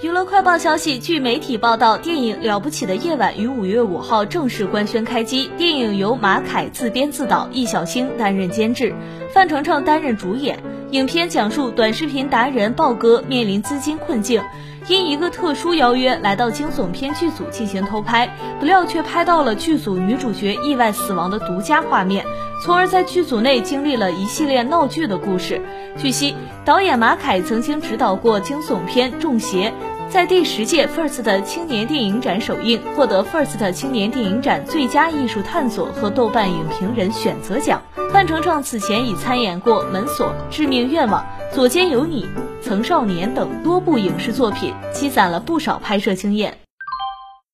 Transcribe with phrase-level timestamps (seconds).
[0.00, 5.50] 娱乐快报消息，据媒体报道，电影《了不起的夜晚》于五月五号正式官宣开机。
[5.58, 8.94] 电影由马凯自编自导，易小星担任监制，
[9.34, 10.62] 范丞丞担任主演。
[10.92, 14.40] 影片讲述短视频达人豹哥面临资金困境，
[14.86, 22.24] 因一个特殊邀约来到惊悚片剧组进行偷拍，不料却拍到了剧组女主角意外死亡的独家画面，
[22.64, 25.60] 从而在剧组内经历了一系列闹剧的故事。
[25.96, 29.70] 据悉，导演马凯曾经执导过惊悚片《中邪》。
[30.10, 37.82] 在第十届 FIRST 青年电影展首映，获得 FIRST 青年电影展最佳艺术探索和豆瓣影评人选择奖。
[38.10, 41.20] 范丞丞此前已参演过《门锁》《致命愿望》
[41.54, 42.22] 《左肩有你》
[42.62, 46.56] 《曾少年》等多部影视作品，积攒了不少拍摄经验。